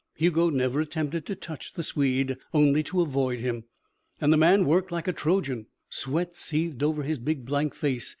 Hugo 0.15 0.49
never 0.49 0.81
attempted 0.81 1.27
to 1.27 1.35
touch 1.35 1.73
the 1.73 1.83
Swede. 1.83 2.37
Only 2.55 2.81
to 2.85 3.01
avoid 3.03 3.39
him. 3.39 3.65
And 4.19 4.33
the 4.33 4.35
man 4.35 4.65
worked 4.65 4.91
like 4.91 5.07
a 5.07 5.13
Trojan. 5.13 5.67
Sweat 5.91 6.35
seethed 6.35 6.81
over 6.81 7.03
his 7.03 7.19
big, 7.19 7.45
blank 7.45 7.75
face. 7.75 8.09